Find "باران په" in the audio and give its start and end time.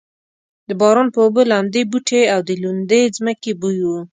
0.79-1.19